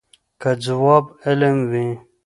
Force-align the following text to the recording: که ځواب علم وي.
که 0.41 0.49
ځواب 0.65 1.05
علم 1.25 1.57
وي. 1.69 1.89